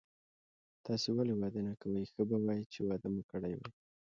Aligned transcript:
تاسي 0.85 1.09
ولي 1.13 1.33
واده 1.39 1.61
نه 1.67 1.73
کوئ، 1.81 2.01
ښه 2.11 2.21
به 2.29 2.37
وای 2.45 2.61
چي 2.71 2.79
واده 2.87 3.07
مو 3.13 3.21
کړی 3.31 3.53
وای. 3.59 3.71